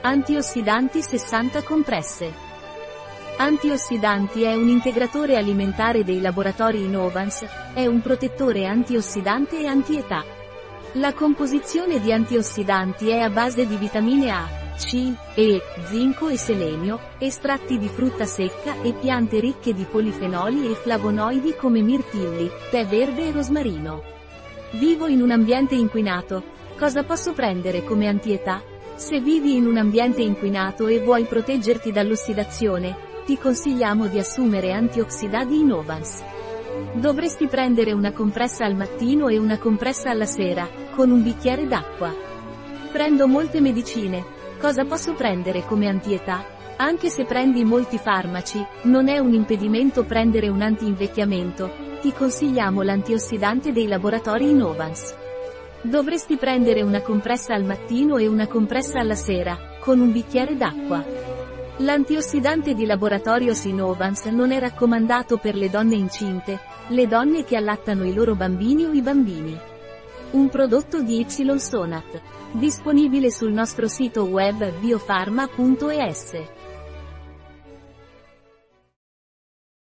[0.00, 2.32] Antiossidanti 60 compresse.
[3.36, 7.44] Antiossidanti è un integratore alimentare dei laboratori Innovans,
[7.74, 10.24] è un protettore antiossidante e antietà.
[10.92, 17.00] La composizione di antiossidanti è a base di vitamine A, C, E, zinco e selenio,
[17.18, 23.26] estratti di frutta secca e piante ricche di polifenoli e flavonoidi come mirtilli, tè verde
[23.26, 24.02] e rosmarino.
[24.72, 26.56] Vivo in un ambiente inquinato.
[26.78, 28.76] Cosa posso prendere come antietà?
[28.98, 35.60] Se vivi in un ambiente inquinato e vuoi proteggerti dall'ossidazione, ti consigliamo di assumere antioxidadi
[35.60, 36.24] Innovans.
[36.94, 42.12] Dovresti prendere una compressa al mattino e una compressa alla sera, con un bicchiere d'acqua.
[42.90, 44.24] Prendo molte medicine.
[44.58, 46.44] Cosa posso prendere come antietà?
[46.76, 53.70] Anche se prendi molti farmaci, non è un impedimento prendere un anti-invecchiamento, ti consigliamo l'antiossidante
[53.70, 55.14] dei laboratori Innovans.
[55.88, 61.02] Dovresti prendere una compressa al mattino e una compressa alla sera, con un bicchiere d'acqua.
[61.78, 68.04] L'antiossidante di laboratorio Sinovans non è raccomandato per le donne incinte, le donne che allattano
[68.04, 69.58] i loro bambini o i bambini.
[70.32, 72.20] Un prodotto di Y Sonat.
[72.52, 76.57] Disponibile sul nostro sito web biofarma.es.